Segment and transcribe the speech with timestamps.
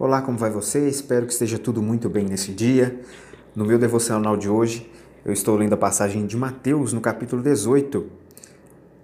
[0.00, 0.88] Olá, como vai você?
[0.88, 3.00] Espero que esteja tudo muito bem nesse dia.
[3.52, 4.88] No meu devocional de hoje,
[5.24, 8.06] eu estou lendo a passagem de Mateus no capítulo 18.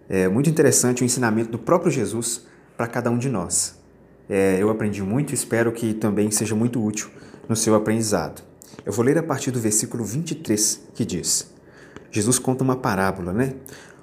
[0.08, 2.46] É muito interessante o ensinamento do próprio Jesus
[2.76, 3.76] para cada um de nós.
[4.30, 7.08] É, eu aprendi muito e espero que também seja muito útil
[7.48, 8.44] no seu aprendizado.
[8.86, 11.52] Eu vou ler a partir do versículo 23, que diz:
[12.12, 13.54] Jesus conta uma parábola, né?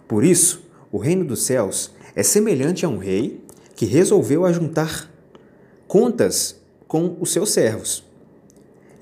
[0.10, 3.42] Por isso, o reino dos céus é semelhante a um rei
[3.78, 5.10] que resolveu ajuntar
[5.88, 6.61] contas
[6.92, 8.04] com os seus servos.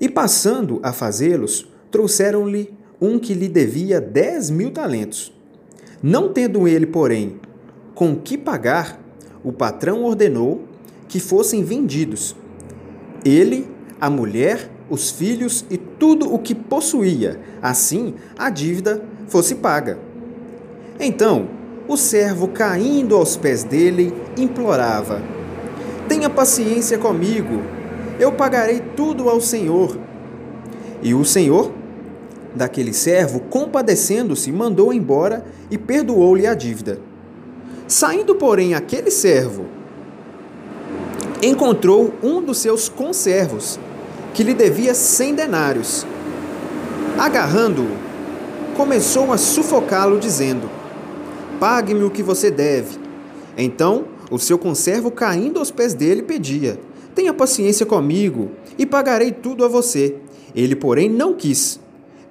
[0.00, 5.32] E passando a fazê-los, trouxeram-lhe um que lhe devia dez mil talentos.
[6.00, 7.40] Não tendo ele, porém,
[7.92, 9.00] com que pagar,
[9.42, 10.62] o patrão ordenou
[11.08, 12.36] que fossem vendidos.
[13.24, 13.66] Ele,
[14.00, 19.98] a mulher, os filhos e tudo o que possuía, assim a dívida fosse paga.
[21.00, 21.48] Então,
[21.88, 25.20] o servo, caindo aos pés dele, implorava:
[26.08, 27.79] Tenha paciência comigo
[28.20, 29.98] eu pagarei tudo ao Senhor.
[31.02, 31.72] E o Senhor
[32.54, 37.00] daquele servo, compadecendo-se, mandou embora e perdoou-lhe a dívida.
[37.88, 39.66] Saindo, porém, aquele servo,
[41.42, 43.78] encontrou um dos seus conservos,
[44.34, 46.06] que lhe devia cem denários.
[47.18, 47.96] Agarrando-o,
[48.76, 50.68] começou a sufocá-lo, dizendo:
[51.58, 52.98] Pague-me o que você deve.
[53.56, 56.78] Então, o seu conservo, caindo aos pés dele, pedia:
[57.20, 60.16] Tenha paciência comigo e pagarei tudo a você.
[60.54, 61.78] Ele, porém, não quis.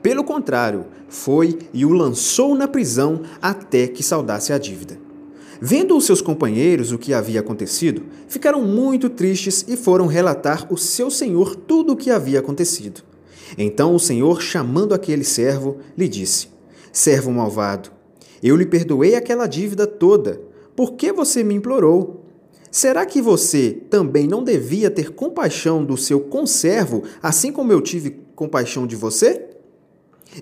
[0.01, 4.97] Pelo contrário, foi e o lançou na prisão até que saudasse a dívida.
[5.61, 10.75] Vendo os seus companheiros o que havia acontecido, ficaram muito tristes e foram relatar ao
[10.75, 13.03] seu senhor tudo o que havia acontecido.
[13.59, 16.47] Então o senhor, chamando aquele servo, lhe disse:
[16.91, 17.91] Servo malvado,
[18.41, 20.41] eu lhe perdoei aquela dívida toda.
[20.75, 22.18] Por que você me implorou?
[22.71, 28.19] Será que você também não devia ter compaixão do seu conservo, assim como eu tive
[28.35, 29.47] compaixão de você?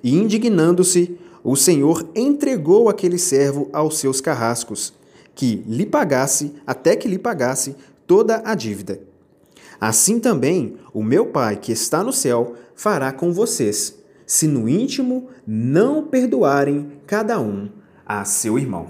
[0.04, 4.94] E indignando-se, o Senhor entregou aquele servo aos seus carrascos,
[5.34, 7.76] que lhe pagasse, até que lhe pagasse
[8.06, 9.00] toda a dívida.
[9.80, 15.30] Assim também o meu Pai que está no céu fará com vocês, se no íntimo
[15.46, 17.70] não perdoarem cada um
[18.06, 18.88] a seu irmão.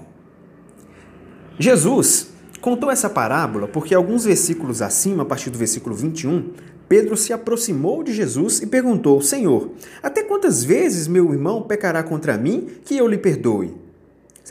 [1.59, 2.29] Jesus
[2.61, 6.51] Contou essa parábola porque alguns versículos acima, a partir do versículo 21,
[6.89, 12.37] Pedro se aproximou de Jesus e perguntou: Senhor, até quantas vezes meu irmão pecará contra
[12.37, 13.75] mim que eu lhe perdoe?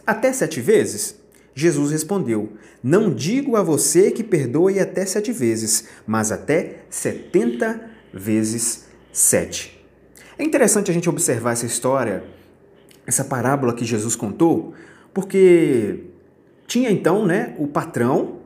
[0.07, 1.17] Até sete vezes?
[1.55, 2.53] Jesus respondeu:
[2.83, 9.83] Não digo a você que perdoe até sete vezes, mas até setenta vezes sete.
[10.39, 12.23] É interessante a gente observar essa história,
[13.07, 14.75] essa parábola que Jesus contou,
[15.15, 16.05] porque
[16.67, 18.37] tinha então né, o patrão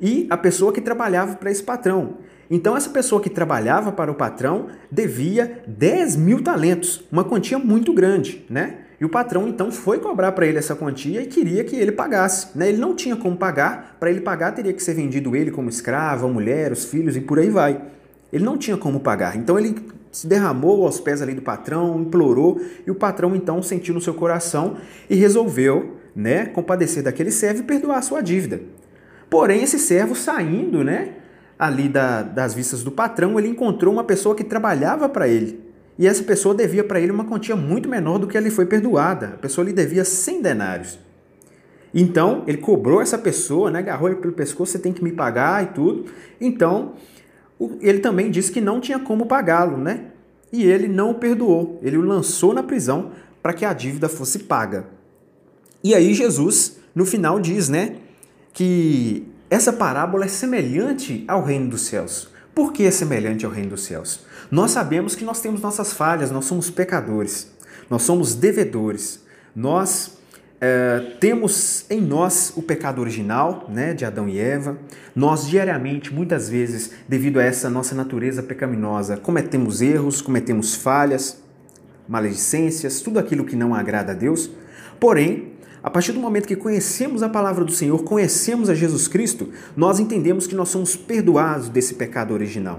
[0.00, 2.18] e a pessoa que trabalhava para esse patrão.
[2.50, 7.92] Então, essa pessoa que trabalhava para o patrão devia 10 mil talentos, uma quantia muito
[7.92, 8.78] grande, né?
[9.00, 12.48] E o patrão então foi cobrar para ele essa quantia e queria que ele pagasse.
[12.58, 12.70] Né?
[12.70, 16.26] Ele não tinha como pagar, para ele pagar teria que ser vendido ele como escravo,
[16.26, 17.80] a mulher, os filhos e por aí vai.
[18.32, 19.36] Ele não tinha como pagar.
[19.36, 19.76] Então ele
[20.10, 24.14] se derramou aos pés ali do patrão, implorou, e o patrão então sentiu no seu
[24.14, 24.76] coração
[25.08, 28.60] e resolveu né, compadecer daquele servo e perdoar a sua dívida.
[29.30, 31.14] Porém, esse servo saindo, né,
[31.58, 35.68] ali da, das vistas do patrão, ele encontrou uma pessoa que trabalhava para ele.
[35.98, 39.32] E essa pessoa devia para ele uma quantia muito menor do que ele foi perdoada.
[39.34, 40.98] A pessoa lhe devia 100 denários.
[41.92, 45.64] Então, ele cobrou essa pessoa, né, agarrou ele pelo pescoço, você tem que me pagar
[45.64, 46.06] e tudo.
[46.40, 46.94] Então,
[47.80, 50.12] ele também disse que não tinha como pagá-lo, né?
[50.52, 51.78] E ele não o perdoou.
[51.82, 53.10] Ele o lançou na prisão
[53.42, 54.86] para que a dívida fosse paga.
[55.82, 57.96] E aí Jesus, no final, diz, né,
[58.52, 62.28] que essa parábola é semelhante ao reino dos céus.
[62.54, 64.26] Por que é semelhante ao reino dos céus?
[64.50, 67.52] Nós sabemos que nós temos nossas falhas, nós somos pecadores,
[67.88, 69.22] nós somos devedores,
[69.54, 70.18] nós
[70.60, 74.76] é, temos em nós o pecado original, né, de Adão e Eva.
[75.14, 81.40] Nós diariamente, muitas vezes, devido a essa nossa natureza pecaminosa, cometemos erros, cometemos falhas,
[82.08, 84.50] maledicências, tudo aquilo que não agrada a Deus.
[84.98, 85.52] Porém,
[85.88, 89.98] a partir do momento que conhecemos a palavra do Senhor, conhecemos a Jesus Cristo, nós
[89.98, 92.78] entendemos que nós somos perdoados desse pecado original.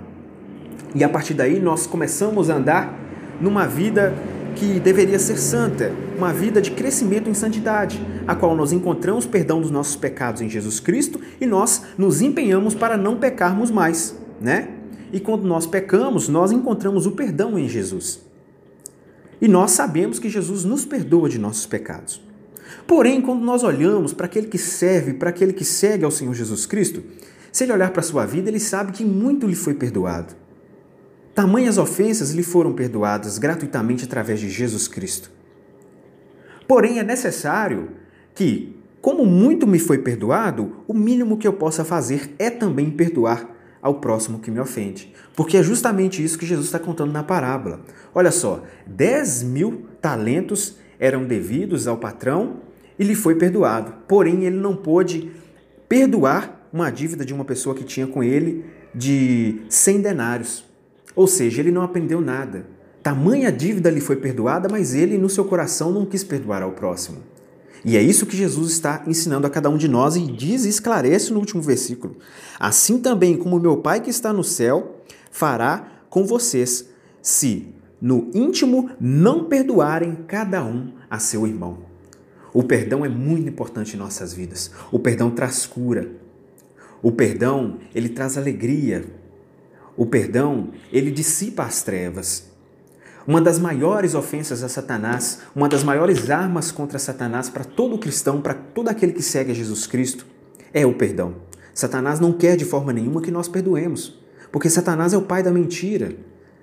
[0.93, 2.95] E a partir daí nós começamos a andar
[3.41, 4.13] numa vida
[4.55, 9.59] que deveria ser santa, uma vida de crescimento em santidade, a qual nós encontramos perdão
[9.59, 14.67] dos nossos pecados em Jesus Cristo e nós nos empenhamos para não pecarmos mais, né?
[15.11, 18.21] E quando nós pecamos, nós encontramos o perdão em Jesus.
[19.41, 22.28] E nós sabemos que Jesus nos perdoa de nossos pecados.
[22.87, 26.65] Porém, quando nós olhamos para aquele que serve, para aquele que segue ao Senhor Jesus
[26.65, 27.03] Cristo,
[27.51, 30.35] Se ele olhar para a sua vida, ele sabe que muito lhe foi perdoado.
[31.33, 35.31] Tamanhas ofensas lhe foram perdoadas gratuitamente através de Jesus Cristo.
[36.67, 37.89] Porém, é necessário
[38.35, 43.55] que, como muito me foi perdoado, o mínimo que eu possa fazer é também perdoar
[43.81, 45.13] ao próximo que me ofende.
[45.35, 47.81] Porque é justamente isso que Jesus está contando na parábola.
[48.13, 52.57] Olha só, 10 mil talentos eram devidos ao patrão
[52.97, 53.93] e lhe foi perdoado.
[54.07, 55.31] Porém, ele não pôde
[55.87, 60.65] perdoar uma dívida de uma pessoa que tinha com ele de 100 denários.
[61.15, 62.67] Ou seja, ele não aprendeu nada.
[63.01, 67.23] Tamanha dívida lhe foi perdoada, mas ele, no seu coração, não quis perdoar ao próximo.
[67.83, 70.69] E é isso que Jesus está ensinando a cada um de nós e diz e
[70.69, 72.17] esclarece no último versículo.
[72.59, 74.97] Assim também como meu Pai que está no céu
[75.31, 76.89] fará com vocês,
[77.21, 81.79] se no íntimo não perdoarem cada um a seu irmão.
[82.53, 84.71] O perdão é muito importante em nossas vidas.
[84.91, 86.09] O perdão traz cura.
[87.01, 89.05] O perdão, ele traz alegria.
[89.95, 92.49] O perdão, ele dissipa as trevas.
[93.27, 98.41] Uma das maiores ofensas a Satanás, uma das maiores armas contra Satanás para todo cristão,
[98.41, 100.25] para todo aquele que segue a Jesus Cristo,
[100.73, 101.35] é o perdão.
[101.73, 104.19] Satanás não quer de forma nenhuma que nós perdoemos,
[104.51, 106.15] porque Satanás é o pai da mentira.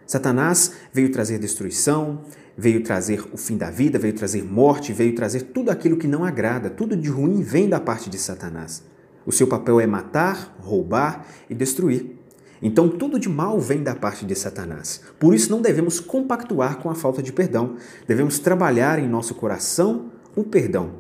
[0.07, 2.21] Satanás veio trazer destruição,
[2.57, 6.25] veio trazer o fim da vida, veio trazer morte, veio trazer tudo aquilo que não
[6.25, 8.83] agrada, tudo de ruim vem da parte de Satanás.
[9.27, 12.17] O seu papel é matar, roubar e destruir.
[12.63, 15.03] Então, tudo de mal vem da parte de Satanás.
[15.19, 17.77] Por isso, não devemos compactuar com a falta de perdão.
[18.07, 20.93] Devemos trabalhar em nosso coração o perdão.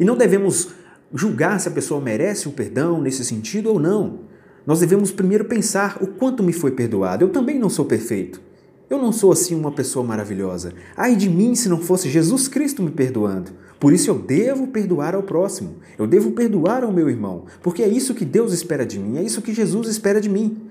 [0.00, 0.70] E não devemos
[1.14, 4.31] julgar se a pessoa merece o perdão nesse sentido ou não.
[4.66, 7.24] Nós devemos primeiro pensar o quanto me foi perdoado.
[7.24, 8.40] Eu também não sou perfeito.
[8.88, 10.74] Eu não sou assim uma pessoa maravilhosa.
[10.96, 13.50] Ai de mim se não fosse Jesus Cristo me perdoando.
[13.80, 15.76] Por isso eu devo perdoar ao próximo.
[15.98, 19.22] Eu devo perdoar ao meu irmão, porque é isso que Deus espera de mim, é
[19.22, 20.68] isso que Jesus espera de mim.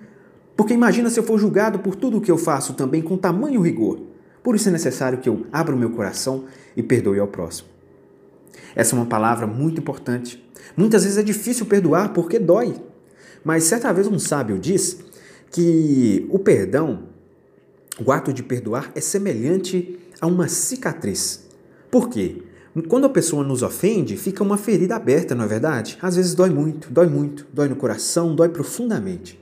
[0.55, 3.59] Porque imagina se eu for julgado por tudo o que eu faço também com tamanho
[3.59, 3.99] rigor.
[4.43, 6.45] Por isso é necessário que eu abra o meu coração
[6.77, 7.69] e perdoe ao próximo.
[8.75, 10.41] Essa é uma palavra muito importante.
[10.77, 12.75] Muitas vezes é difícil perdoar porque dói.
[13.43, 14.99] Mas certa vez um sábio diz
[15.51, 17.03] que o perdão,
[18.03, 21.47] o ato de perdoar, é semelhante a uma cicatriz.
[21.89, 22.43] Por quê?
[22.87, 25.97] Quando a pessoa nos ofende, fica uma ferida aberta, não é verdade?
[26.01, 29.37] Às vezes dói muito, dói muito, dói no coração, dói profundamente.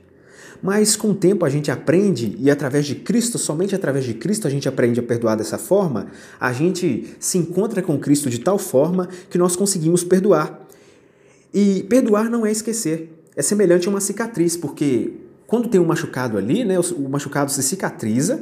[0.62, 4.48] Mas com o tempo a gente aprende, e através de Cristo, somente através de Cristo
[4.48, 6.08] a gente aprende a perdoar dessa forma,
[6.40, 10.66] a gente se encontra com Cristo de tal forma que nós conseguimos perdoar.
[11.54, 15.14] E perdoar não é esquecer, é semelhante a uma cicatriz, porque
[15.46, 18.40] quando tem um machucado ali, né, o machucado se cicatriza,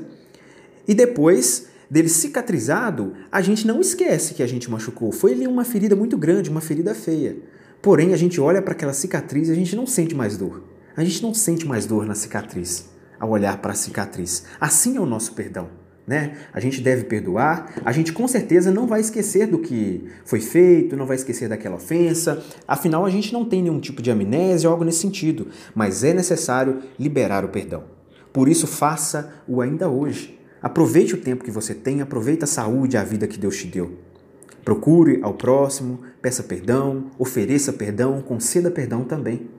[0.87, 5.11] e depois dele cicatrizado, a gente não esquece que a gente machucou.
[5.13, 7.37] Foi ali uma ferida muito grande, uma ferida feia.
[7.81, 10.63] Porém, a gente olha para aquela cicatriz e a gente não sente mais dor.
[10.97, 12.87] A gente não sente mais dor na cicatriz
[13.19, 14.45] ao olhar para a cicatriz.
[14.61, 15.69] Assim é o nosso perdão.
[16.09, 16.39] Né?
[16.55, 20.97] A gente deve perdoar, a gente com certeza não vai esquecer do que foi feito,
[20.97, 24.73] não vai esquecer daquela ofensa, afinal a gente não tem nenhum tipo de amnésia ou
[24.73, 27.85] algo nesse sentido, mas é necessário liberar o perdão.
[28.33, 30.41] Por isso, faça-o ainda hoje.
[30.63, 33.67] Aproveite o tempo que você tem, aproveite a saúde e a vida que Deus te
[33.67, 33.93] deu.
[34.65, 39.51] Procure ao próximo, peça perdão, ofereça perdão, conceda perdão também.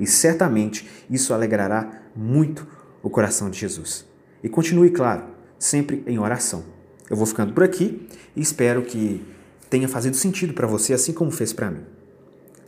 [0.00, 2.66] E certamente isso alegrará muito
[3.02, 4.06] o coração de Jesus.
[4.42, 6.64] E continue, claro, sempre em oração.
[7.10, 9.24] Eu vou ficando por aqui e espero que
[9.68, 11.82] tenha fazido sentido para você, assim como fez para mim.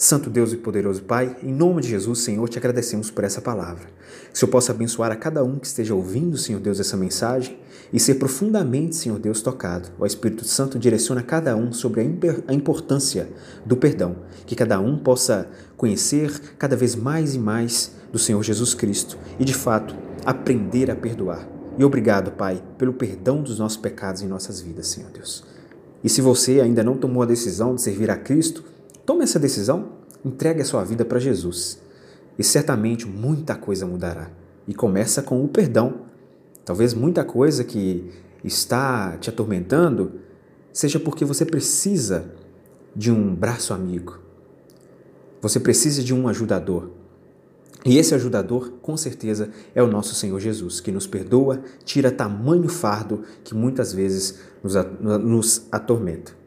[0.00, 3.86] Santo Deus e poderoso Pai, em nome de Jesus, Senhor, te agradecemos por essa palavra.
[4.32, 7.58] O Senhor possa abençoar a cada um que esteja ouvindo, Senhor Deus, essa mensagem
[7.92, 9.90] e ser profundamente, Senhor Deus, tocado.
[9.98, 12.00] O Espírito Santo direciona cada um sobre
[12.48, 13.28] a importância
[13.66, 14.16] do perdão.
[14.46, 19.44] Que cada um possa conhecer cada vez mais e mais do Senhor Jesus Cristo e,
[19.44, 19.94] de fato,
[20.24, 21.59] aprender a perdoar.
[21.80, 25.42] E obrigado, Pai, pelo perdão dos nossos pecados em nossas vidas, Senhor Deus.
[26.04, 28.62] E se você ainda não tomou a decisão de servir a Cristo,
[29.10, 29.88] Tome essa decisão,
[30.24, 31.80] entregue a sua vida para Jesus
[32.38, 34.30] e certamente muita coisa mudará.
[34.68, 36.02] E começa com o perdão.
[36.64, 38.08] Talvez muita coisa que
[38.44, 40.20] está te atormentando
[40.72, 42.32] seja porque você precisa
[42.94, 44.20] de um braço amigo.
[45.42, 46.90] Você precisa de um ajudador.
[47.84, 52.68] E esse ajudador, com certeza, é o nosso Senhor Jesus, que nos perdoa, tira tamanho
[52.68, 56.39] fardo que muitas vezes nos atormenta.